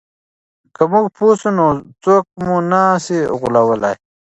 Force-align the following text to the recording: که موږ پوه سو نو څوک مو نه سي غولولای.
که 0.75 0.83
موږ 0.91 1.05
پوه 1.15 1.33
سو 1.41 1.49
نو 1.57 1.67
څوک 2.03 2.25
مو 2.45 2.57
نه 2.71 2.81
سي 3.05 3.17
غولولای. 3.39 3.95